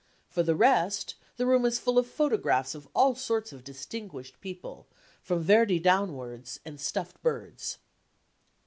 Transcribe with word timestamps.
For 0.27 0.41
the 0.41 0.55
rest, 0.55 1.13
the 1.37 1.45
room 1.45 1.63
is 1.63 1.77
full 1.77 1.99
of 1.99 2.07
photographs 2.07 2.73
of 2.73 2.87
all 2.95 3.13
sorts 3.13 3.53
of 3.53 3.63
distinguished 3.63 4.41
people, 4.41 4.87
from 5.21 5.43
Verdi 5.43 5.77
downwards, 5.77 6.59
and 6.65 6.79
stuffed 6.81 7.21
birds. 7.21 7.77